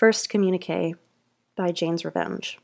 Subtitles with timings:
[0.00, 0.94] First Communique
[1.56, 2.58] by Jane's Revenge.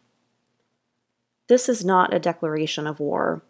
[1.48, 3.42] This is not a declaration of war.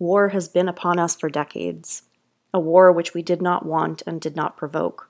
[0.00, 2.02] War has been upon us for decades,
[2.52, 5.08] a war which we did not want and did not provoke.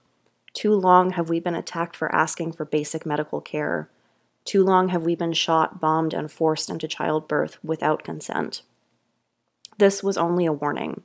[0.52, 3.88] Too long have we been attacked for asking for basic medical care.
[4.44, 8.60] Too long have we been shot, bombed, and forced into childbirth without consent.
[9.78, 11.02] This was only a warning.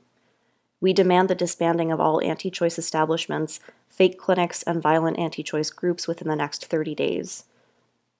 [0.80, 5.70] We demand the disbanding of all anti choice establishments, fake clinics, and violent anti choice
[5.70, 7.44] groups within the next 30 days.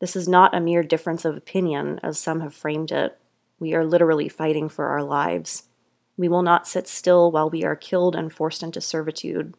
[0.00, 3.18] This is not a mere difference of opinion, as some have framed it.
[3.58, 5.64] We are literally fighting for our lives.
[6.16, 9.54] We will not sit still while we are killed and forced into servitude.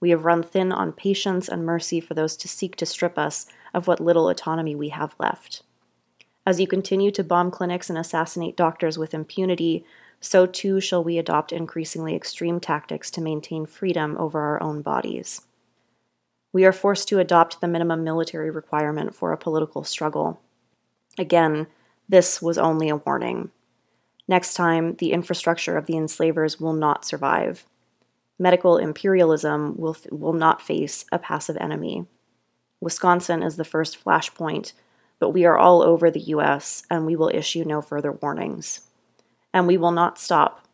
[0.00, 3.46] We have run thin on patience and mercy for those to seek to strip us
[3.72, 5.62] of what little autonomy we have left.
[6.46, 9.84] As you continue to bomb clinics and assassinate doctors with impunity,
[10.24, 15.42] so too shall we adopt increasingly extreme tactics to maintain freedom over our own bodies.
[16.50, 20.40] We are forced to adopt the minimum military requirement for a political struggle.
[21.18, 21.66] Again,
[22.08, 23.50] this was only a warning.
[24.26, 27.66] Next time, the infrastructure of the enslavers will not survive.
[28.38, 32.06] Medical imperialism will, will not face a passive enemy.
[32.80, 34.72] Wisconsin is the first flashpoint,
[35.18, 38.88] but we are all over the US and we will issue no further warnings.
[39.54, 40.66] And we will not stop.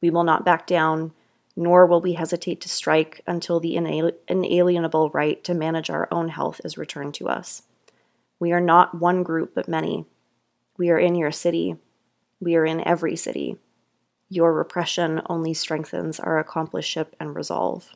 [0.00, 1.12] We will not back down,
[1.54, 6.60] nor will we hesitate to strike until the inalienable right to manage our own health
[6.64, 7.62] is returned to us.
[8.40, 10.06] We are not one group, but many.
[10.78, 11.76] We are in your city.
[12.40, 13.58] We are in every city.
[14.30, 17.92] Your repression only strengthens our accompliceship and resolve.